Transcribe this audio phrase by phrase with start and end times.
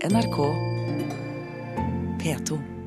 [0.00, 0.54] NRK
[2.18, 2.77] P2.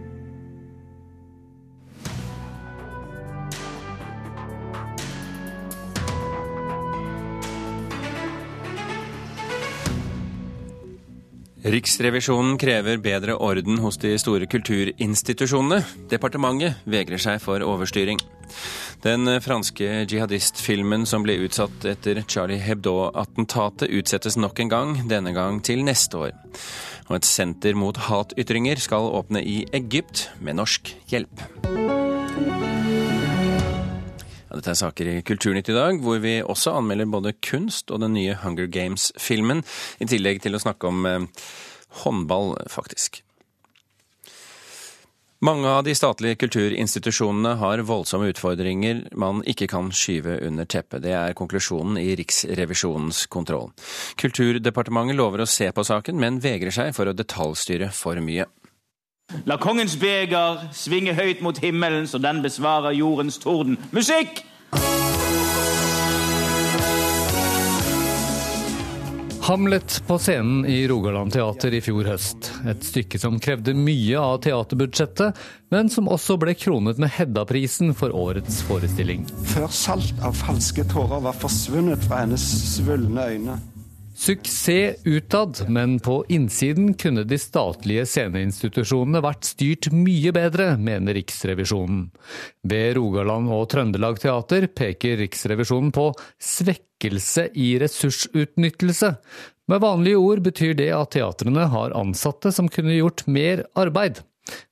[11.62, 15.84] Riksrevisjonen krever bedre orden hos de store kulturinstitusjonene.
[16.10, 18.18] Departementet vegrer seg for overstyring.
[19.06, 25.62] Den franske jihadistfilmen som ble utsatt etter Charlie Hebdo-attentatet, utsettes nok en gang, denne gang
[25.66, 26.36] til neste år.
[27.10, 31.46] Og et senter mot hatytringer skal åpne i Egypt, med norsk hjelp.
[34.52, 38.02] Ja, dette er saker i Kulturnytt i dag, hvor vi også anmelder både kunst og
[38.04, 39.62] den nye Hunger Games-filmen,
[40.04, 41.46] i tillegg til å snakke om eh,
[42.02, 43.22] håndball, faktisk.
[45.48, 51.06] Mange av de statlige kulturinstitusjonene har voldsomme utfordringer man ikke kan skyve under teppet.
[51.08, 53.72] Det er konklusjonen i Riksrevisjonens kontroll.
[54.20, 58.52] Kulturdepartementet lover å se på saken, men vegrer seg for å detaljstyre for mye.
[59.46, 63.78] La kongens beger svinge høyt mot himmelen, så den besvarer jordens torden.
[63.92, 64.44] Musikk!
[69.42, 72.52] Hamlet på scenen i Rogaland teater i fjor høst.
[72.70, 75.40] Et stykke som krevde mye av teaterbudsjettet,
[75.74, 79.26] men som også ble kronet med Hedda-prisen for årets forestilling.
[79.50, 82.46] Før salt av falske tårer var forsvunnet fra hennes
[82.78, 83.58] svulne øyne.
[84.22, 92.04] Suksess utad, men på innsiden kunne de statlige sceneinstitusjonene vært styrt mye bedre, mener Riksrevisjonen.
[92.62, 99.16] Ved Rogaland og Trøndelag Teater peker Riksrevisjonen på svekkelse i ressursutnyttelse.
[99.74, 104.22] Med vanlige ord betyr det at teatrene har ansatte som kunne gjort mer arbeid.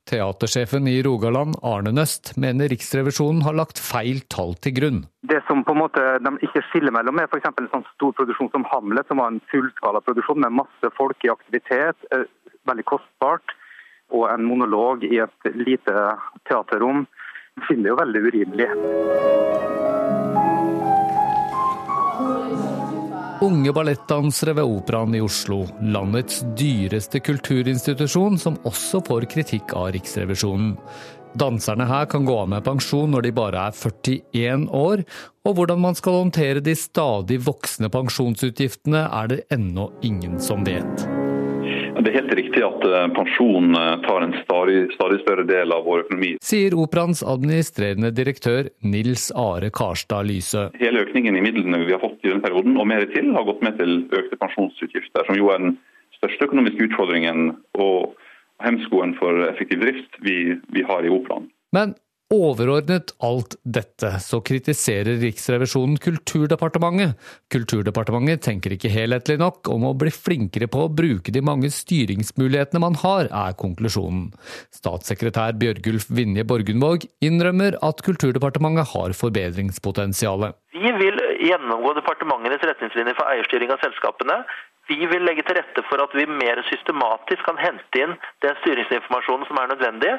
[0.09, 4.99] Teatersjefen i Rogaland, Arne Nøst, mener Riksrevisjonen har lagt feil tall til grunn.
[5.29, 7.51] Det som på en måte de ikke skiller mellom, er f.eks.
[7.51, 12.09] en sånn stor produksjon som Hamlet, som var en fullskalaproduksjon med masse folk i aktivitet,
[12.15, 12.25] eh,
[12.69, 13.53] veldig kostbart,
[14.09, 15.95] og en monolog i et lite
[16.49, 17.05] teaterrom.
[17.59, 18.69] Jeg finner det jo veldig urimelig.
[23.39, 30.73] Unge ballettdansere ved Operaen i Oslo, landets dyreste kulturinstitusjon, som også får kritikk av Riksrevisjonen.
[31.39, 35.05] Danserne her kan gå av med pensjon når de bare er 41 år,
[35.48, 41.18] og hvordan man skal håndtere de stadig voksende pensjonsutgiftene er det ennå ingen som vet.
[41.98, 45.88] Det er helt riktig at eh, pensjon eh, tar en stadig, stadig, større del av
[45.88, 46.32] vår økonomi.
[46.45, 50.67] Sier Operaens administrerende direktør Nils Are Karstad Lyse.
[50.80, 53.64] Hele økningen i midlene vi har fått i denne perioden, og mer til, har gått
[53.66, 55.77] med til økte pensjonsutgifter, som jo er den
[56.20, 58.14] største økonomiske utfordringen og
[58.64, 61.50] hemskoen for effektiv drift vi, vi har i Operaen.
[61.76, 61.95] Men
[62.29, 67.15] Overordnet alt dette så kritiserer Riksrevisjonen Kulturdepartementet.
[67.49, 72.83] Kulturdepartementet tenker ikke helhetlig nok om å bli flinkere på å bruke de mange styringsmulighetene
[72.83, 74.27] man har, er konklusjonen.
[74.77, 80.51] Statssekretær Bjørgulf Vinje Borgundvåg innrømmer at Kulturdepartementet har forbedringspotensial.
[80.77, 81.17] Vi vil
[81.49, 84.43] gjennomgå departementenes retningslinjer for eierstyring av selskapene.
[84.85, 88.13] Vi vil legge til rette for at vi mer systematisk kan hente inn
[88.45, 90.13] den styringsinformasjonen som er nødvendig,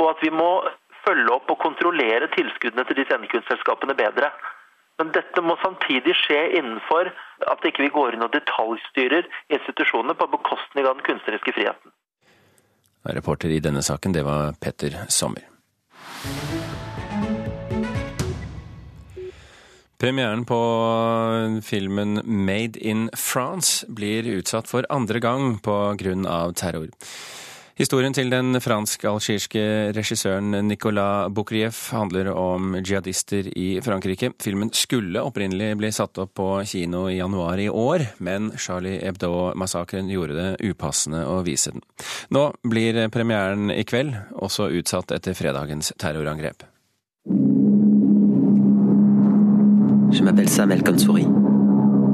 [0.00, 0.50] og at vi må
[1.04, 4.30] følge opp og kontrollere tilskuddene til de scenekunstselskapene bedre.
[4.98, 7.10] Men dette må samtidig skje innenfor
[7.50, 11.94] at ikke vi går inn og detaljstyrer institusjonene på bekostning av den kunstneriske friheten.
[13.04, 15.44] Reporter i denne saken, det var Petter Sommer.
[20.00, 20.60] Premieren på
[21.64, 26.52] filmen Made in France blir utsatt for andre gang pga.
[26.52, 26.88] terror.
[27.74, 29.62] Historien til den fransk-algirske
[29.96, 34.30] regissøren Nicolas Boukrieff handler om jihadister i Frankrike.
[34.38, 40.06] Filmen skulle opprinnelig bli satt opp på kino i januar i år, men Charlie Hebdo-massakren
[40.14, 41.82] gjorde det upassende å vise den.
[42.30, 46.62] Nå blir premieren i kveld også utsatt etter fredagens terrorangrep.
[50.14, 51.26] Je m'appelle Sam El Konsori.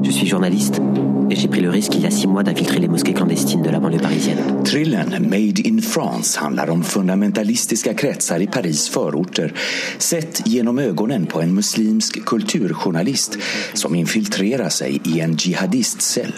[0.01, 0.81] Je suis journaliste
[1.31, 3.69] et j'ai pris le risque il y a six mois d'infiltrer les mosquées clandestines de
[3.69, 4.63] la banlieue parisienne.
[4.65, 9.53] Thrillern Made in France handlar om fundamentalistiska kretsar i Paris förorter
[9.97, 13.37] sett genom ögonen på en muslimsk kulturjournalist
[13.73, 16.33] som infiltrerar sig i en jihadistcell.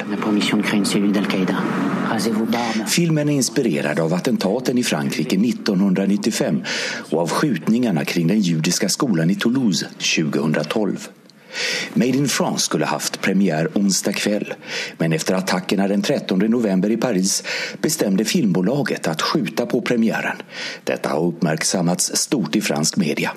[2.87, 6.63] Filmen är inspirerad av attentaten i Frankrike 1995
[7.11, 9.87] och av skjutningarna kring den judiska skolan i Toulouse
[10.17, 11.09] 2012.
[11.93, 14.53] Made in France skulle haft premiär onsdag kväll
[14.97, 17.43] men efter attackerna den 13 november i Paris
[17.81, 20.37] bestämde filmbolaget att skjuta på premiären.
[20.83, 23.31] Detta har uppmärksammats stort i fransk media.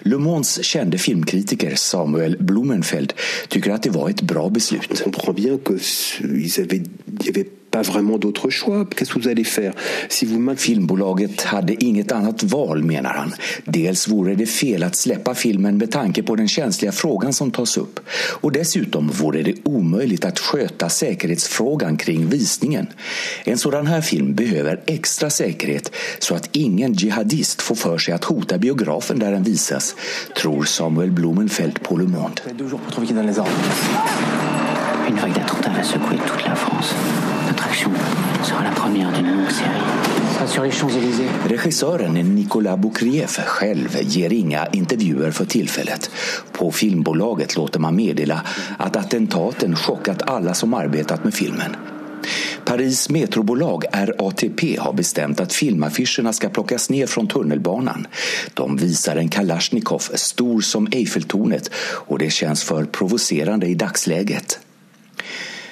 [0.00, 3.12] Le Mans kände filmkritiker Samuel Blumenfeld
[3.48, 5.02] tycker att det var ett bra beslut.
[7.76, 8.86] Pas vraiment d'autre choix.
[8.86, 9.72] Qu'est-ce que vous allez faire
[10.08, 13.34] si vous Filmbolaget hade inget annat val, menar han.
[13.64, 17.76] Dels vore det fel att släppa filmen med tanke på den känsliga frågan som tas
[17.76, 18.00] upp.
[18.40, 22.86] Och dessutom vore det omöjligt att sköta säkerhetsfrågan kring visningen.
[23.44, 28.24] En sådan här film behöver extra säkerhet så att ingen jihadist får för sig att
[28.24, 29.94] hota biografen där den visas,
[30.36, 32.42] tror Samuel Blumenfeld på Le Monde.
[35.08, 37.35] Une vague d'attentats va secouer toute la France.
[37.76, 37.92] Action
[38.42, 40.48] sera la première d'une longue série.
[40.48, 41.28] Sur les Champs-Élysées.
[41.46, 46.10] Regissören Nicolas Boukrieff själv ger inga intervjuer för tillfället.
[46.52, 48.42] På filmbolaget låter man meddela
[48.78, 51.76] att attentaten chockat alla som arbetat med filmen.
[52.64, 58.06] Paris metrobolag RATP har bestämt att filmaffischerna ska plockas ner från tunnelbanan.
[58.54, 64.60] De visar en Kalashnikov stor som Eiffeltornet och det känns för provocerande i dagsläget.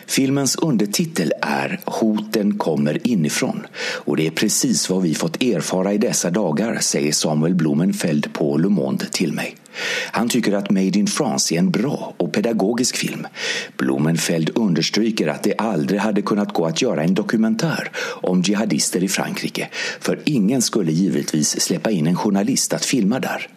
[0.07, 5.99] Filmens undertitel är Hoten kommer inifrån och det är precis vad vi fått erfara i
[5.99, 9.57] dessa dagar, säger Samuel Blumenfeld på Le Monde till mig.
[10.11, 13.27] Han tycker att Made in France är en bra och pedagogisk film.
[13.77, 17.91] Blumenfeld understryker att det aldrig hade kunnat gå att göra en dokumentär
[18.23, 19.69] om jihadister i Frankrike,
[20.01, 23.49] för ingen skulle givetvis släppa in en journalist att filma där.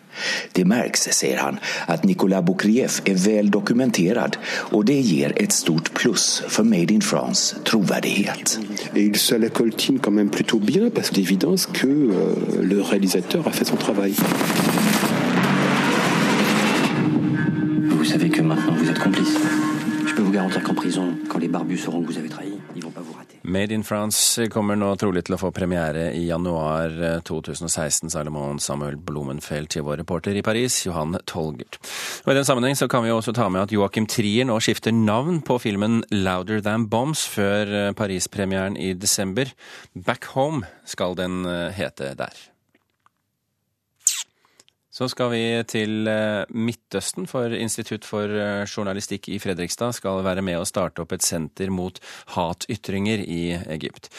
[0.52, 5.94] Det märks, säger han, att Nicolas Boukrieff är väl dokumenterad och det ger ett stort
[5.94, 8.60] plus för Made in France trovärdighet.
[8.94, 12.82] Et il se la coltine quand même plutôt bien parce que d'évidence que euh, le
[12.82, 14.14] réalisateur a fait son travail.
[17.90, 19.38] Vous savez que maintenant vous êtes complice.
[20.08, 22.57] Je peux vous garantir qu'en prison, quand les barbus sauront que vous avez trahi,
[23.48, 26.92] Made in France kommer nå trolig til å få premiere i januar
[27.28, 31.80] 2016, sa Le Samuel Blumenfeld til vår reporter i Paris, Johan Tolgert.
[32.26, 35.40] Og I den sammenheng kan vi også ta med at Joachim Trier nå skifter navn
[35.48, 39.56] på filmen Louder Than Bombs før Paris-premieren i desember.
[39.96, 41.48] Back Home skal den
[41.78, 42.36] hete der.
[44.98, 46.08] Så skal vi til
[46.58, 48.32] Midtøsten, for Institutt for
[48.66, 52.00] journalistikk i Fredrikstad skal være med å starte opp et senter mot
[52.34, 53.44] hatytringer i
[53.76, 54.10] Egypt.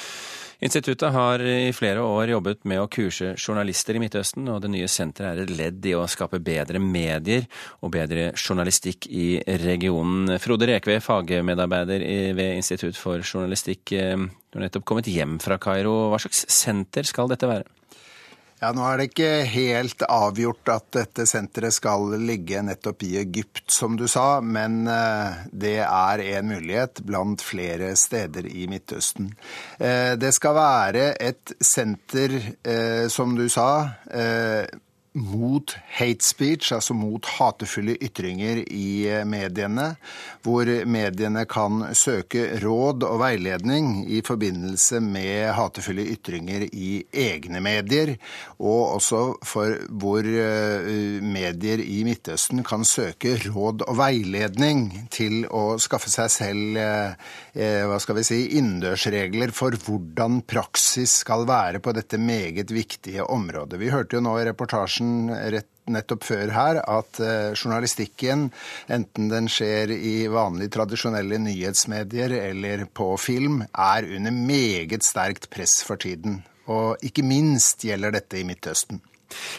[0.62, 4.90] Instituttet har i flere år jobbet med å kurse journalister i Midtøsten, og det nye
[4.90, 7.46] senteret er et ledd i å skape bedre medier
[7.78, 9.28] og bedre journalistikk i
[9.62, 10.34] regionen.
[10.42, 12.02] Frode Rekve, fagmedarbeider
[12.38, 16.08] ved Institutt for journalistikk, du har nettopp kommet hjem fra Kairo.
[16.10, 17.66] Hva slags senter skal dette være?
[18.58, 23.68] Ja, Nå er det ikke helt avgjort at dette senteret skal ligge nettopp i Egypt,
[23.70, 24.80] som du sa, men
[25.54, 29.30] det er en mulighet blant flere steder i Midtøsten.
[29.78, 32.34] Det skal være et senter,
[33.14, 33.70] som du sa,
[35.18, 39.96] mot hate speech, altså mot hatefulle ytringer i mediene,
[40.46, 48.14] hvor mediene kan søke råd og veiledning i forbindelse med hatefulle ytringer i egne medier,
[48.58, 56.10] og også for hvor medier i Midtøsten kan søke råd og veiledning til å skaffe
[56.12, 56.78] seg selv
[57.58, 63.80] hva skal vi si, innendørsregler for hvordan praksis skal være på dette meget viktige området.
[63.80, 64.46] Vi hørte jo nå i
[65.54, 67.16] rett nettopp før her at
[67.56, 68.50] journalistikken,
[68.92, 75.78] enten den skjer i vanlige, tradisjonelle nyhetsmedier eller på film, er under meget sterkt press
[75.88, 76.42] for tiden.
[76.68, 79.00] Og ikke minst gjelder dette i Midtøsten.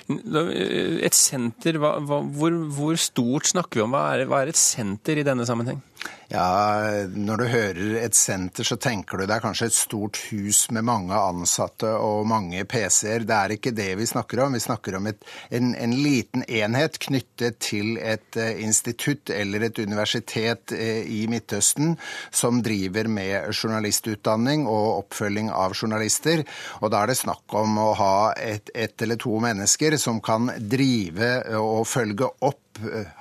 [0.10, 3.94] Et senter, hva, hvor, hvor, stort snakker vi om?
[3.94, 5.82] Hva er, hva er et senter i denne sammenheng?
[6.30, 10.68] Ja, Når du hører et senter, så tenker du det er kanskje et stort hus
[10.76, 13.26] med mange ansatte og mange PC-er.
[13.26, 14.54] Det er ikke det vi snakker om.
[14.54, 20.76] Vi snakker om et, en, en, liten enhet knyttet til et institutt eller et universitet
[20.78, 21.98] i Midtøsten
[22.30, 26.46] som driver med journalistutdanning og oppfølging av journalister.
[26.84, 30.52] Og da er det snakk om å ha ett et eller to mennesker som kan
[30.70, 32.69] drive og følge opp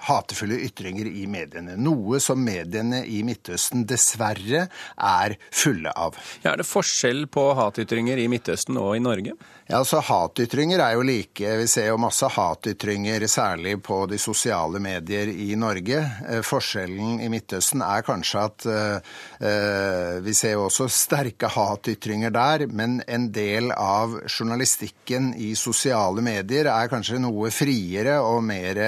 [0.08, 1.76] hatefulle ytringer i mediene.
[1.80, 6.18] Noe som mediene i Midtøsten dessverre er fulle av.
[6.42, 9.36] Ja, er det forskjell på hatytringer i Midtøsten og i Norge?
[9.68, 11.48] Ja, altså Hatytringer er jo like.
[11.60, 15.98] Vi ser jo masse hatytringer, særlig på de sosiale medier i Norge.
[16.40, 23.02] Forskjellen i Midtøsten er kanskje at eh, vi ser jo også sterke hatytringer der, men
[23.04, 28.80] en del av journalistikken i sosiale medier er kanskje noe friere og mer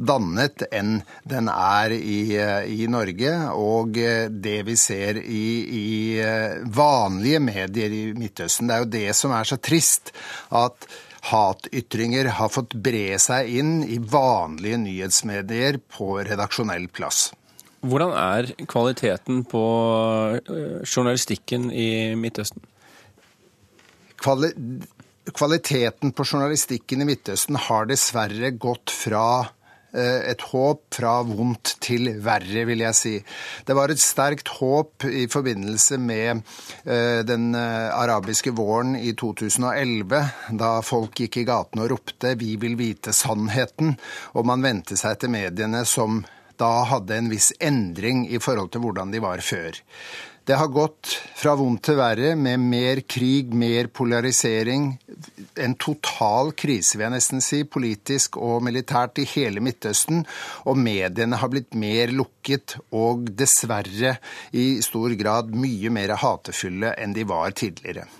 [0.00, 2.22] dannet enn den er i,
[2.72, 3.34] i Norge.
[3.52, 5.44] Og det vi ser i,
[5.80, 5.90] i
[6.64, 10.14] vanlige medier i Midtøsten, det er jo det som er så trist
[10.48, 10.88] at
[11.28, 17.28] hatytringer har fått bre seg inn i vanlige nyhetsmedier på redaksjonell plass.
[17.80, 19.64] Hvordan er kvaliteten på
[20.36, 22.64] eh, journalistikken i Midtøsten?
[24.20, 24.52] Kvali
[25.30, 29.50] kvaliteten på journalistikken i Midtøsten har dessverre gått fra eh,
[29.92, 33.14] et håp fra vondt til verre, vil jeg si.
[33.66, 36.42] Det var et sterkt håp i forbindelse med
[36.84, 40.20] eh, den arabiske våren i 2011,
[40.60, 43.96] da folk gikk i gatene og ropte 'vi vil vite sannheten',
[44.34, 46.22] og man vendte seg til mediene som
[46.60, 49.78] da hadde en viss endring i forhold til hvordan de var før.
[50.50, 54.88] Det har gått fra vondt til verre, med mer krig, mer polarisering.
[55.62, 60.24] En total krise, vil jeg nesten si, politisk og militært i hele Midtøsten.
[60.66, 64.16] Og mediene har blitt mer lukket og dessverre
[64.50, 68.10] i stor grad mye mer hatefulle enn de var tidligere.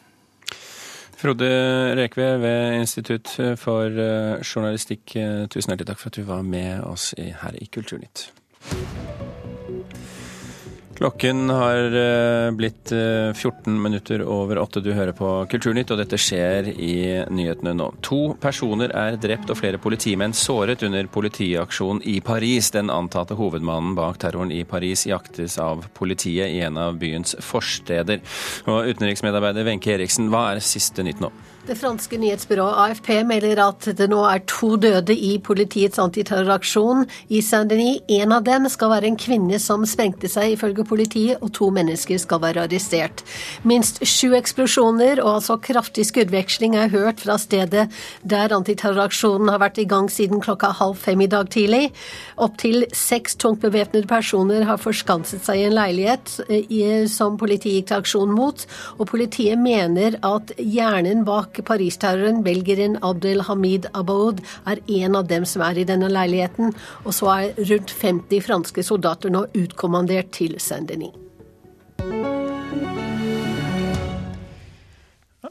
[1.19, 1.51] Frode
[1.99, 6.87] Rekve ved Institutt for eh, journalistikk, eh, tusen hjertelig takk for at du var med
[6.87, 8.31] oss her i Kulturnytt.
[11.01, 14.83] Klokken har eh, blitt 14 minutter over åtte.
[14.85, 16.97] Du hører på Kulturnytt, og dette skjer i
[17.33, 17.87] nyhetene nå.
[18.05, 22.69] To personer er drept og flere politimenn såret under politiaksjonen i Paris.
[22.77, 28.21] Den antatte hovedmannen bak terroren i Paris jaktes av politiet i en av byens forsteder.
[28.69, 31.33] Og utenriksmedarbeider Wenche Eriksen, hva er siste nytt nå?
[31.69, 37.43] Det franske nyhetsbyrået AFP melder at det nå er to døde i politiets antiterroraksjon i
[37.45, 38.01] Saint-Denis.
[38.09, 42.17] En av dem skal være en kvinne som sprengte seg, ifølge politiet, og to mennesker
[42.19, 43.21] skal være arrestert.
[43.69, 47.91] Minst sju eksplosjoner og altså kraftig skuddveksling er hørt fra stedet
[48.25, 51.91] der antiterroraksjonen har vært i gang siden klokka halv fem i dag tidlig.
[52.41, 57.93] Opptil seks tungt bevæpnede personer har forskanset seg i en leilighet eh, som politiet gikk
[57.93, 64.41] til aksjon mot, og politiet mener at hjernen bak Paris-terroren, belgieren Abdelhamid Abaoud,
[64.71, 66.75] er en av dem som er i denne leiligheten.
[67.05, 71.17] Og så er rundt 50 franske soldater nå utkommandert til Saint-Denis.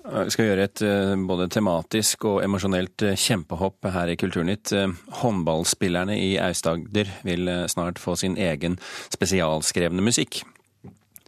[0.10, 4.72] Vi skal gjøre et eh, både tematisk og emosjonelt eh, kjempehopp her i Kulturnytt.
[4.74, 8.80] Eh, håndballspillerne i Aust-Agder vil snart få sin egen
[9.14, 10.42] spesialskrevne musikk.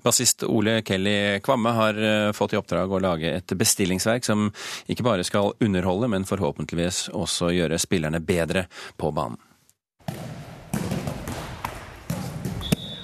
[0.01, 4.49] Bassist Ole Kelly Kvamme har eh, fått i oppdrag å lage et bestillingsverk som
[4.89, 8.65] ikke bare skal underholde, men forhåpentligvis også gjøre spillerne bedre
[8.97, 9.37] på banen.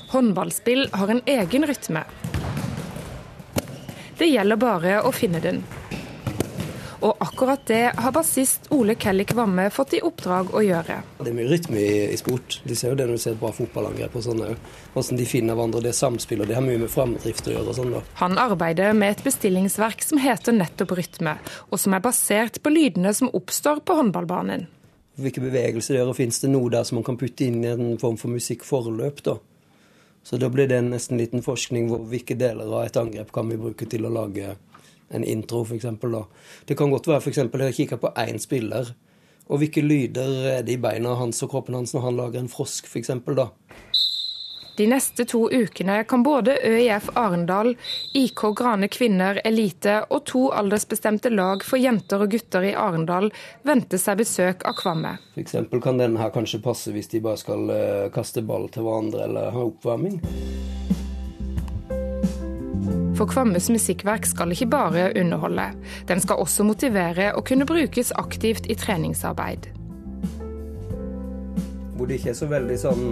[0.07, 2.03] Håndballspill har en egen rytme.
[4.17, 5.61] Det gjelder bare å finne den.
[7.07, 10.97] Og akkurat det har bassist Ole Kelly Kvamme fått i oppdrag å gjøre.
[11.21, 12.59] Det er mye rytme i, i sport.
[12.67, 15.55] De ser jo det når du ser et bra fotballangrep og sånn Hvordan de finner
[15.55, 16.49] hverandre, det samspillet.
[16.49, 18.03] Det har mye med framdrift å gjøre og sånn da.
[18.19, 21.37] Han arbeider med et bestillingsverk som heter nettopp Rytme,
[21.71, 24.67] og som er basert på lydene som oppstår på håndballbanen.
[25.17, 27.71] Hvilke bevegelser det gjør, og finnes det noe der som man kan putte inn i
[27.71, 29.39] en form for musikkforløp, da.
[30.27, 33.47] Så da blir det nesten en liten forskning hvor hvilke deler av et angrep kan
[33.47, 34.57] vi bruke til å lage
[35.09, 35.87] en intro, f.eks.
[36.67, 37.37] Det kan godt være f.eks.
[37.37, 38.93] jeg kikker på én spiller,
[39.47, 42.51] og hvilke lyder er det i beina hans og kroppen hans når han lager en
[42.51, 43.13] frosk, f.eks.
[43.37, 43.49] da.
[44.77, 47.71] De neste to ukene kan både ØIF Arendal,
[48.13, 53.31] IK Grane kvinner elite og to aldersbestemte lag for jenter og gutter i Arendal
[53.65, 55.15] vente seg besøk av Kvamme.
[55.33, 55.57] F.eks.
[55.81, 59.49] kan denne her kanskje passe hvis de bare skal uh, kaste ball til hverandre eller
[59.55, 60.21] ha oppvarming.
[63.17, 65.71] For Kvammes musikkverk skal ikke bare underholde.
[66.05, 69.65] Den skal også motivere og kunne brukes aktivt i treningsarbeid.
[71.97, 73.07] Hvor det ikke er så veldig sånn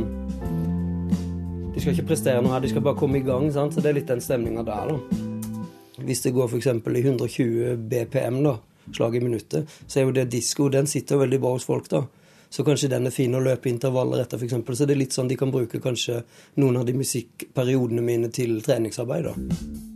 [1.74, 3.50] De skal ikke prestere noe her, de skal bare komme i gang.
[3.52, 3.74] Sant?
[3.74, 6.04] Så Det er litt den stemninga der, da.
[6.06, 6.68] Hvis det går f.eks.
[6.70, 8.54] i 120 BPM, da,
[8.94, 12.06] slag i minuttet, så er jo det disko, den sitter veldig bra hos folk, da.
[12.50, 14.54] Så kanskje den er fin å løpe intervaller etter, f.eks.
[14.78, 16.22] Så det er litt sånn de kan bruke kanskje
[16.62, 19.95] noen av de musikkperiodene mine til treningsarbeid, da.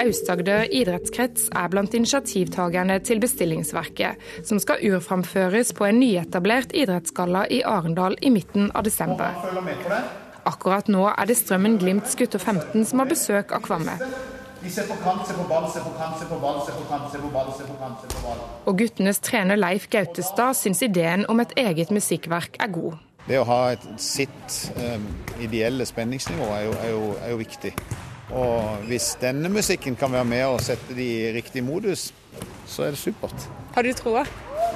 [0.00, 7.60] Aust-Agder idrettskrets er blant initiativtakerne til bestillingsverket, som skal urframføres på en nyetablert idrettsgalla i
[7.66, 9.36] Arendal i midten av desember.
[10.48, 13.98] Akkurat nå er det Strømmen Glimts gutter 15 som har besøk av Kvamme.
[18.66, 22.98] Og guttenes trener Leif Gautestad syns ideen om et eget musikkverk er god.
[23.28, 25.04] Det å ha et sitt um,
[25.40, 27.72] ideelle spenningsnivå er jo, er, jo, er jo viktig.
[28.30, 32.10] Og hvis denne musikken kan være med og sette de i riktig modus,
[32.70, 33.48] så er det supert.
[33.74, 34.24] Har du troa?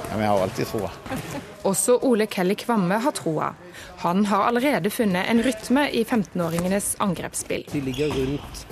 [0.09, 0.91] Ja, vi har alltid troa.
[1.69, 3.53] Også Ole Kelly Kvamme har troa.
[4.03, 7.65] Han har allerede funnet en rytme i 15-åringenes angrepsspill.
[7.71, 8.67] De ligger rundt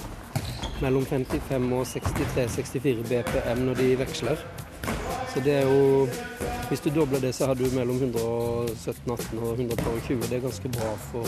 [0.84, 4.46] mellom 55 og 63-64 BPM når de veksler.
[5.34, 6.08] Så det er jo
[6.70, 10.22] Hvis du dobler det, så har du mellom 117, 18 og 120.
[10.22, 11.28] Det er ganske bra for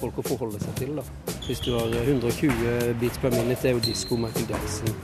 [0.00, 0.96] folk å forholde seg til.
[0.96, 1.04] da.
[1.46, 4.94] Hvis du har 120 beats per minute, det er jo disko Michael Jackson.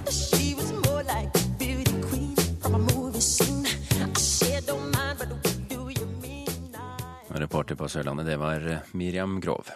[7.36, 8.64] Reporter på Sørlandet, det var
[8.96, 9.68] Miriam Grov.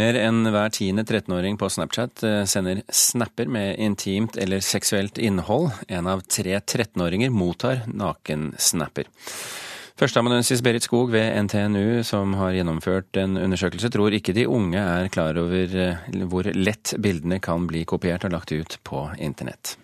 [0.00, 5.74] Mer enn hver tiende 13-åring på Snapchat eh, sender snapper med intimt eller seksuelt innhold.
[5.92, 9.10] En av tre 13-åringer mottar nakensnapper.
[10.00, 15.12] Førsteamanuensis Berit Skog ved NTNU, som har gjennomført en undersøkelse, tror ikke de unge er
[15.12, 19.76] klar over eh, hvor lett bildene kan bli kopiert og lagt ut på internett.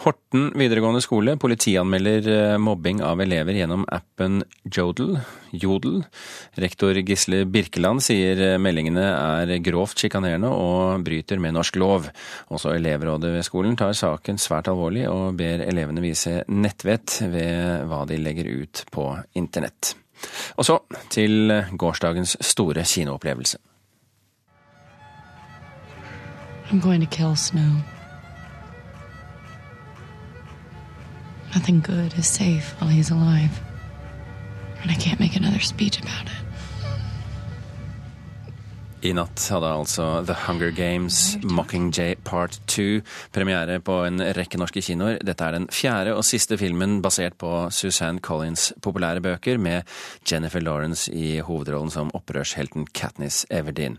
[0.00, 5.18] Horten videregående skole politianmelder eh, mobbing av elever gjennom appen Jodel.
[5.52, 5.98] Jodel.
[6.56, 12.08] Rektor Gisle Birkeland sier eh, meldingene er grovt sjikanerende og bryter med norsk lov.
[12.48, 18.06] Også elevrådet ved skolen tar saken svært alvorlig og ber elevene vise nettvett ved hva
[18.08, 19.92] de legger ut på internett.
[20.56, 20.80] Og så
[21.12, 23.60] til gårsdagens store kinoopplevelse.
[26.72, 27.82] I'm going to kill Snow.
[31.54, 33.60] Nothing good is safe while he's alive.
[34.82, 36.39] And I can't make another speech about it.
[39.00, 43.00] I natt hadde altså The Hunger Games Mockingjay Part 2
[43.32, 45.16] premiere på en rekke norske kinoer.
[45.24, 49.88] Dette er den fjerde og siste filmen basert på Suzanne Collins' populære bøker, med
[50.28, 53.96] Jennifer Lawrence i hovedrollen som opprørshelten Katniss Everdeen.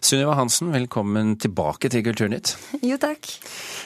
[0.00, 2.54] Sunniva Hansen, velkommen tilbake til Kulturnytt.
[2.80, 3.28] Jo, takk.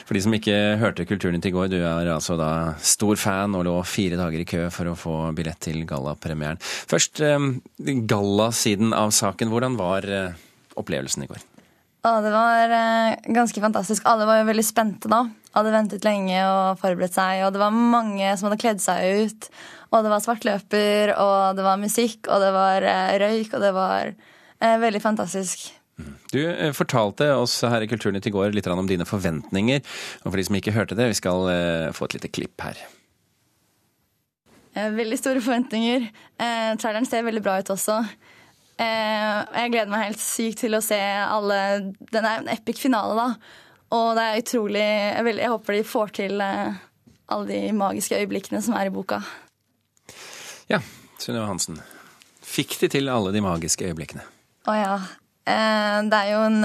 [0.07, 3.67] For de som ikke hørte Kulturnytt i går, du er altså da stor fan og
[3.67, 6.63] lå fire dager i kø for å få billett til gallapremieren.
[6.63, 7.51] Først eh,
[8.07, 9.51] gallasiden av saken.
[9.51, 10.41] Hvordan var eh,
[10.79, 11.43] opplevelsen i går?
[12.03, 14.03] Å, det var eh, ganske fantastisk.
[14.09, 15.21] Alle var jo veldig spente da.
[15.55, 17.45] Hadde ventet lenge og forberedt seg.
[17.45, 19.47] Og det var mange som hadde kledd seg ut.
[19.93, 23.71] Og det var svartløper, og det var musikk, og det var eh, røyk, og det
[23.75, 25.69] var eh, veldig fantastisk.
[26.33, 29.85] Du eh, fortalte oss her i Kulturnytt i går litt om dine forventninger.
[30.25, 31.47] Og for de som ikke hørte det, vi skal
[31.95, 32.81] få et lite klipp her.
[34.73, 36.07] Veldig store forventninger.
[36.41, 37.99] Eh, traileren ser veldig bra ut også.
[38.83, 41.59] Eh, jeg gleder meg helt sykt til å se alle
[42.11, 43.61] Den er en epic finale, da.
[43.93, 46.83] Og det er utrolig Jeg, vil, jeg håper de får til eh,
[47.33, 49.21] alle de magiske øyeblikkene som er i boka.
[50.69, 50.81] Ja,
[51.21, 51.79] Sunniva Hansen.
[52.43, 54.25] Fikk de til alle de magiske øyeblikkene?
[54.69, 54.97] Å ja.
[55.49, 56.59] Eh, det, er jo en,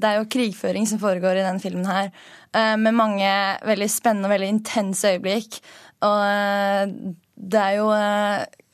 [0.00, 2.12] det er jo krigføring som foregår i denne filmen her.
[2.52, 3.32] eh, Med mange
[3.64, 5.58] veldig spennende og veldig intense øyeblikk.
[6.04, 6.94] Og
[7.34, 7.88] det er jo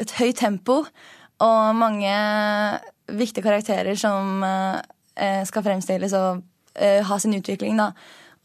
[0.02, 0.80] et høyt tempo
[1.40, 2.12] og mange
[3.10, 6.42] viktige karakterer som eh, skal fremstilles og
[6.76, 7.90] eh, ha sin utvikling, da.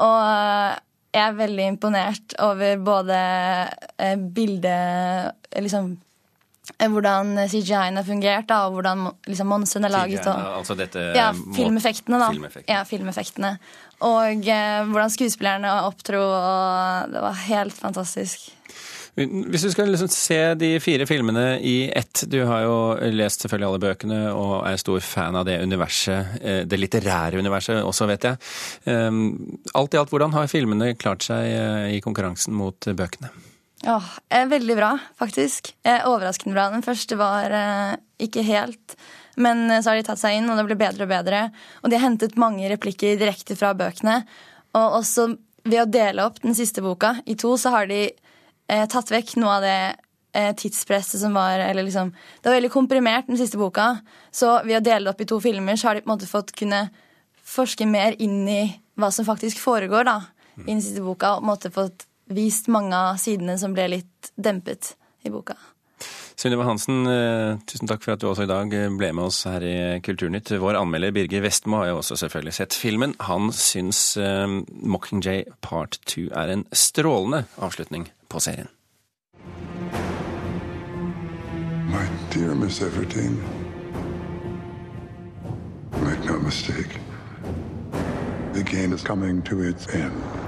[0.04, 0.80] Og eh,
[1.16, 3.20] jeg er veldig imponert over både
[3.98, 5.94] eh, bildet Liksom
[6.76, 10.28] eh, hvordan CGI-en har fungert, da, og hvordan liksom, monstrene er laget.
[10.28, 12.32] Og, Altså dette ja, filmeffektene, da.
[12.34, 12.74] Filmeffekten.
[12.74, 13.54] Ja, filmeffektene.
[14.04, 18.50] Og eh, hvordan skuespillerne opptro, og det var helt fantastisk.
[19.16, 22.76] Hvis du skal liksom se de fire filmene i ett Du har jo
[23.16, 27.80] lest selvfølgelig alle bøkene og er stor fan av det universet, eh, det litterære universet
[27.80, 28.40] også, vet jeg.
[28.84, 33.32] Um, Alt i alt, hvordan har filmene klart seg eh, i konkurransen mot bøkene?
[33.88, 35.72] Åh, eh, veldig bra, faktisk.
[35.86, 36.68] Overraskende bra.
[36.74, 37.56] Den første var
[38.20, 38.98] ikke helt.
[39.40, 41.42] Men så har de tatt seg inn, og det blir bedre og bedre.
[41.84, 44.22] Og de har hentet mange replikker direkte fra bøkene.
[44.76, 45.30] Og også
[45.66, 48.10] ved å dele opp den siste boka i to, så har de
[48.72, 49.80] eh, tatt vekk noe av det
[50.36, 54.00] eh, tidspresset som var eller liksom, Det var veldig komprimert, den siste boka.
[54.32, 56.32] Så ved å dele det opp i to filmer, så har de på en måte
[56.32, 56.88] fått kunne
[57.46, 58.64] forske mer inn i
[58.96, 60.20] hva som faktisk foregår da,
[60.64, 61.36] i den siste boka.
[61.36, 65.58] Og på en måte fått vist mange av sidene som ble litt dempet i boka.
[66.36, 69.46] Sunniva Hansen, eh, tusen takk for at du også i dag eh, ble med oss
[69.48, 70.52] her i Kulturnytt.
[70.60, 73.16] Vår anmelder Birger Vestmo har jo også selvfølgelig sett filmen.
[73.24, 78.68] Han syns eh, Mockingjay Part 2 er en strålende avslutning på serien.
[81.88, 83.40] My dear Miss Everdeen,
[86.04, 87.00] make no mistake,
[88.54, 90.45] the game is coming to its end.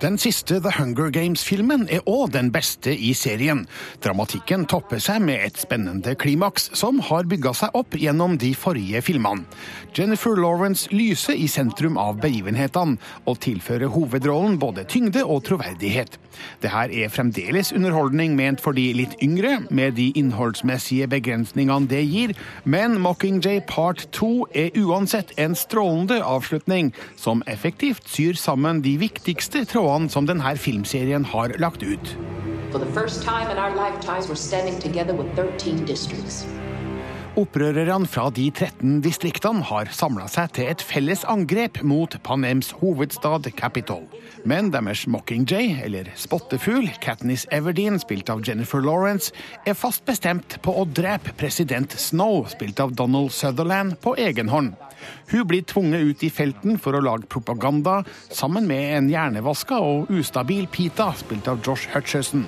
[0.00, 3.66] Den siste The Hunger Games-filmen er òg den beste i serien.
[4.00, 9.02] Dramatikken topper seg med et spennende klimaks som har bygga seg opp gjennom de forrige
[9.04, 9.44] filmene.
[9.92, 12.96] Jennifer Lawrence lyser i sentrum av begivenhetene
[13.28, 16.16] og tilfører hovedrollen både tyngde og troverdighet.
[16.62, 22.06] Det her er fremdeles underholdning ment for de litt yngre, med de innholdsmessige begrensningene det
[22.06, 22.32] gir,
[22.64, 29.66] men Mockingjay Part 2 er uansett en strålende avslutning som effektivt syr sammen de viktigste
[29.68, 32.16] trådene trådene som denne filmserien har lagt ut.
[37.40, 43.48] Opprørerne fra de 13 distriktene har samla seg til et felles angrep mot Panems hovedstad
[43.56, 44.02] Capitol.
[44.44, 49.32] Men deres Mockingjay, eller spottefugl, Katniss Everdeen, spilt av Jennifer Lawrence,
[49.64, 54.74] er fast bestemt på å drepe president Snow, spilt av Donald Sutherland, på egen hånd.
[55.32, 60.12] Hun blir tvunget ut i felten for å lage propaganda sammen med en hjernevaska og
[60.12, 62.44] ustabil Pita, spilt av Josh Hutcherson.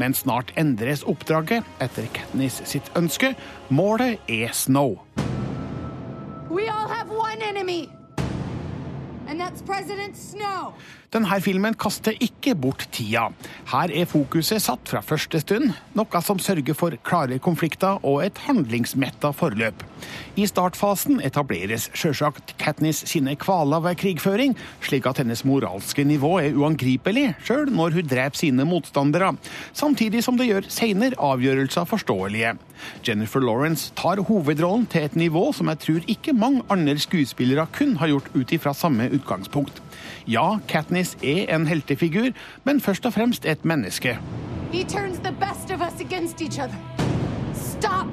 [0.00, 3.34] Men snart endres oppdraget etter Katniss sitt ønske.
[3.68, 4.94] Målet er Snow.
[6.48, 7.90] We all have one enemy,
[9.28, 10.72] and that's President Snow.
[11.10, 13.24] Denne filmen kaster ikke bort tida.
[13.72, 18.38] Her er fokuset satt fra første stund, noe som sørger for klare konflikter og et
[18.44, 19.82] handlingsmetta forløp.
[20.38, 24.54] I startfasen etableres sjølsagt Katniss sine kvaler ved krigføring,
[24.86, 29.32] slik at hennes moralske nivå er uangripelig, sjøl når hun dreper sine motstandere,
[29.74, 32.54] samtidig som det gjør seinere avgjørelser forståelige.
[33.02, 37.98] Jennifer Lawrence tar hovedrollen til et nivå som jeg tror ikke mange andre skuespillere kun
[37.98, 39.82] har gjort ut ifra samme utgangspunkt.
[40.26, 42.30] Ja, Katniss er en heltefigur,
[42.64, 44.18] men først og fremst et menneske.
[44.72, 46.78] He turns the best of us against each other.
[47.54, 48.06] Stop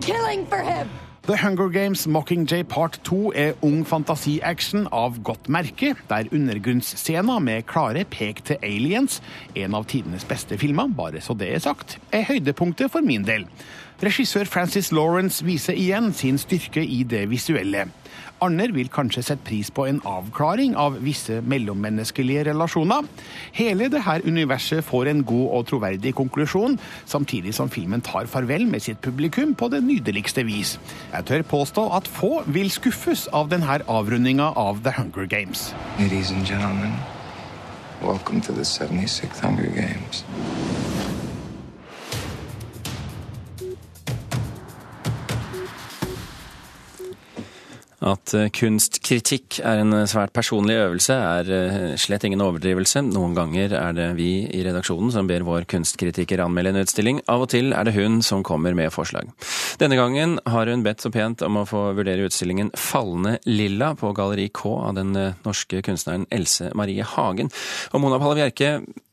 [0.00, 0.88] killing for him!
[1.26, 7.66] The Hunger Games Mockingjay Part 2 er ung fantasi-action av godt merke, der undergrunnsscena med
[7.66, 9.18] klare pek til aliens,
[9.58, 13.48] en av tidenes beste filmer, bare så det er sagt, er høydepunktet for min del.
[13.98, 17.88] Regissør Francis Lawrence viser igjen sin styrke i det visuelle.
[18.44, 23.06] Arner vil kanskje sette pris på en avklaring av visse mellommenneskelige relasjoner.
[23.56, 26.76] Hele dette universet får en god og troverdig konklusjon,
[27.08, 30.76] samtidig som filmen tar farvel med sitt publikum på det nydeligste vis.
[31.14, 35.72] Jeg tør påstå at få vil skuffes av denne avrundinga av The Hunger Games.
[35.98, 36.92] Ladies and gentlemen,
[38.02, 40.24] welcome to the 76th Hunger Games.
[48.06, 53.02] At eh, kunstkritikk er en eh, svært personlig øvelse, er eh, slett ingen overdrivelse.
[53.08, 57.22] Noen ganger er det vi i redaksjonen som ber vår kunstkritiker anmelde en utstilling.
[57.32, 59.32] Av og til er det hun som kommer med forslag.
[59.80, 64.12] Denne gangen har hun bedt så pent om å få vurdere utstillingen 'Falne lilla' på
[64.14, 67.50] Galleri K av den norske kunstneren Else Marie Hagen.
[67.92, 68.70] Og Mona Palle Bjerke,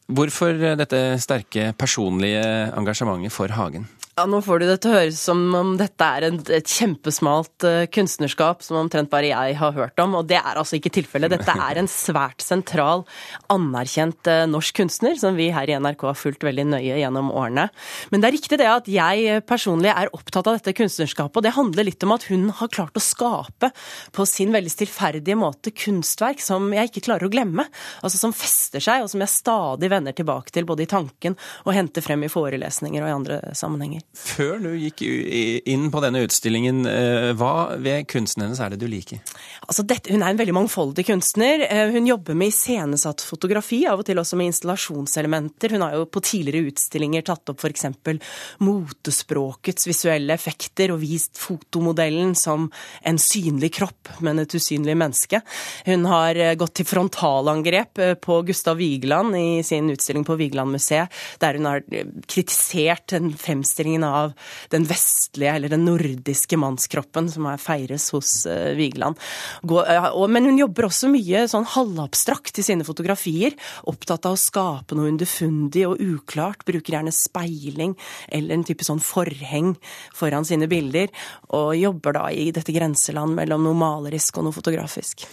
[0.08, 2.46] hvorfor dette sterke personlige
[2.78, 3.90] engasjementet for Hagen?
[4.14, 7.66] Ja, Nå får du det til å høres som om dette er et, et kjempesmalt
[7.66, 11.34] uh, kunstnerskap som omtrent bare jeg har hørt om, og det er altså ikke tilfellet.
[11.34, 13.02] Dette er en svært sentral,
[13.50, 17.66] anerkjent uh, norsk kunstner som vi her i NRK har fulgt veldig nøye gjennom årene.
[18.14, 21.56] Men det er riktig det at jeg personlig er opptatt av dette kunstnerskapet, og det
[21.58, 23.72] handler litt om at hun har klart å skape
[24.14, 27.66] på sin veldig stillferdige måte kunstverk som jeg ikke klarer å glemme.
[28.06, 31.74] Altså som fester seg, og som jeg stadig vender tilbake til både i tanken og
[31.74, 34.03] henter frem i forelesninger og i andre sammenhenger.
[34.14, 38.86] Før du gikk inn på denne utstillingen, eh, hva ved kunsten hennes er det du
[38.86, 39.24] liker?
[39.66, 41.64] Altså, dette, hun er en veldig mangfoldig kunstner.
[41.66, 45.74] Eh, hun jobber med iscenesatt fotografi, av og til også med installasjonselementer.
[45.74, 47.88] Hun har jo på tidligere utstillinger tatt opp f.eks.
[48.62, 52.70] motespråkets visuelle effekter, og vist fotomodellen som
[53.02, 55.42] en synlig kropp, men et usynlig menneske.
[55.90, 61.10] Hun har eh, gått til frontalangrep på Gustav Vigeland i sin utstilling på Vigelandmuseet,
[61.42, 61.82] der hun har
[62.30, 64.34] kritisert en fremstilling fremstillingen av
[64.70, 69.16] den vestlige eller den nordiske mannskroppen som er feires hos uh, Vigeland.
[69.64, 73.54] Uh, men hun jobber også mye sånn halvabstrakt i sine fotografier.
[73.86, 76.66] Opptatt av å skape noe underfundig og uklart.
[76.66, 77.96] Bruker gjerne speiling
[78.30, 79.76] eller en type sånn forheng
[80.14, 81.10] foran sine bilder.
[81.54, 85.28] Og jobber da i dette grenseland mellom noe malerisk og noe fotografisk.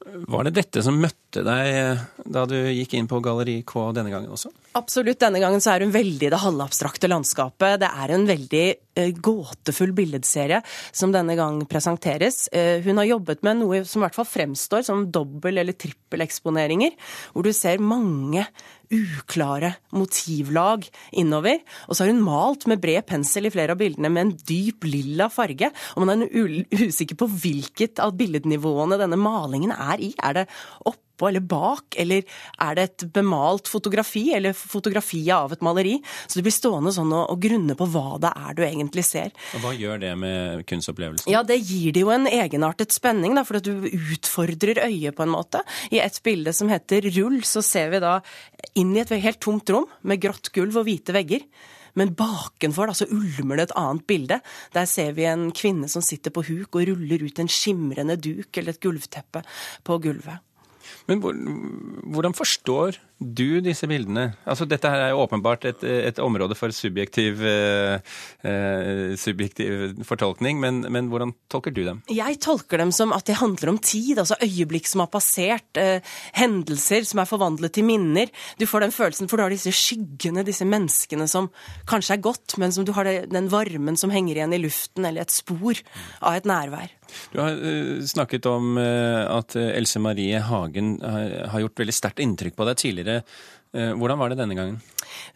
[0.00, 4.12] Var det dette som møtte deg eh, da du gikk inn på Galleri K denne
[4.12, 4.48] gangen også?
[4.78, 5.18] Absolutt.
[5.18, 7.80] Denne gangen så er hun veldig i det halvabstrakte landskapet.
[7.82, 8.64] Det er en veldig
[9.00, 10.60] uh, gåtefull billedserie
[10.94, 12.44] som denne gang presenteres.
[12.54, 16.94] Uh, hun har jobbet med noe som i hvert fall fremstår som dobbel- eller trippeleksponeringer,
[17.34, 18.46] hvor du ser mange
[18.94, 20.86] uklare motivlag
[21.18, 21.58] innover.
[21.88, 24.86] Og så har hun malt med bred pensel i flere av bildene med en dyp
[24.86, 25.70] lilla farge.
[25.98, 26.30] Og man er
[26.78, 30.14] usikker på hvilket av billednivåene denne malingen er i.
[30.22, 30.50] Er det
[30.86, 32.24] opp oppå eller bak, eller
[32.58, 35.98] er det et bemalt fotografi, eller fotografiet av et maleri?
[36.26, 39.34] Så du blir stående sånn og, og grunne på hva det er du egentlig ser.
[39.56, 41.30] Og Hva gjør det med kunstopplevelsen?
[41.32, 45.26] Ja, det gir det jo en egenartet spenning, da, for at du utfordrer øyet på
[45.26, 45.62] en måte.
[45.92, 48.18] I et bilde som heter Rull, så ser vi da
[48.78, 51.44] inn i et helt tomt rom med grått gulv og hvite vegger.
[51.98, 54.38] Men bakenfor da, så ulmer det et annet bilde.
[54.76, 58.54] Der ser vi en kvinne som sitter på huk og ruller ut en skimrende duk
[58.54, 59.42] eller et gulvteppe
[59.86, 60.38] på gulvet.
[61.06, 61.18] Men
[62.12, 64.30] hvordan forstår du disse bildene?
[64.48, 68.00] Altså, dette her er jo åpenbart et, et område for subjektiv, eh,
[68.48, 72.00] eh, subjektiv fortolkning, men, men, hvordan tolker du dem?
[72.08, 76.00] Jeg tolker dem som at det handler om tid, altså øyeblikk som har passert, eh,
[76.38, 78.32] hendelser som er forvandlet til minner.
[78.56, 81.50] Du får den følelsen, for du har disse skyggene, disse menneskene som
[81.90, 85.26] kanskje er gått, men som du har den varmen som henger igjen i luften, eller
[85.26, 85.76] et spor
[86.24, 86.96] av et nærvær.
[87.34, 92.54] Du har uh, snakket om uh, at Else Marie Hagen har gjort veldig sterkt inntrykk
[92.54, 93.24] på deg tidligere videre.
[93.72, 94.80] Eh, hvordan var det denne gangen?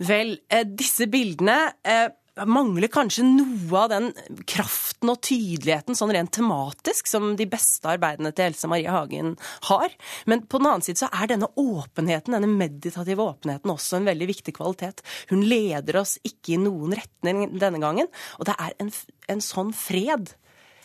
[0.03, 2.09] Vel, eh, disse bildene eh,
[2.51, 4.09] mangler kanskje noe av den
[4.51, 9.37] kraften og tydeligheten sånn rent tematisk som de beste arbeidene til Else Marie Hagen
[9.69, 9.95] har.
[10.27, 14.31] Men på den annen side så er denne åpenheten, denne meditative åpenheten også en veldig
[14.33, 15.05] viktig kvalitet.
[15.31, 18.11] Hun leder oss ikke i noen retning denne gangen,
[18.41, 18.91] og det er en,
[19.31, 20.35] en sånn fred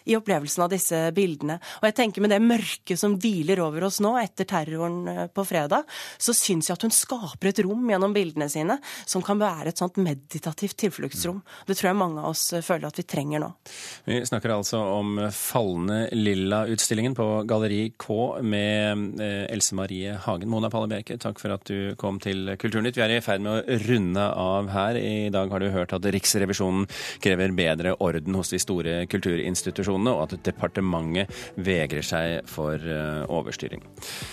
[0.04, 1.60] i opplevelsen av disse bildene.
[1.82, 5.46] Og jeg tenker med det mørket som hviler over oss nå etter terroren eh, på
[5.48, 9.72] fredag, så syns jeg at hun skaper et rom gjennom bildene sine som kan være
[9.72, 11.42] et sånt meditativt tilfluktsrom.
[11.68, 13.52] Det tror jeg mange av oss eh, føler at vi trenger nå.
[14.08, 20.50] Vi snakker altså om Falne lilla-utstillingen på Galleri K med eh, Else Marie Hagen.
[20.52, 22.98] Mona Palle Bjerke, takk for at du kom til Kulturnytt.
[22.98, 25.00] Vi er i ferd med å runde av her.
[25.00, 26.88] I dag har du hørt at Riksrevisjonen
[27.24, 33.26] krever bedre orden hos de store kulturinstitusjonene organisasjonene, og at departementet vegrer seg for eh,
[33.30, 33.84] overstyring.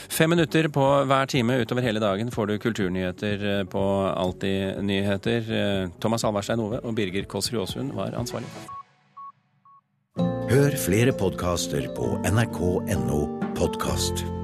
[0.08, 3.82] Fem minutter på hver time utover hele dagen får du kulturnyheter eh, på
[4.16, 5.42] Alltid nyheter.
[5.50, 8.48] Eh, Thomas Alvarstein Ove og Birger Kåss Aasund var ansvarlig.
[10.46, 13.20] Hør flere podkaster på nrk.no
[13.56, 14.35] podkast.